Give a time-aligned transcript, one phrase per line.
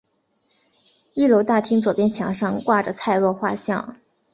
[1.13, 3.95] 一楼大厅左边墙上挂着蔡锷画像。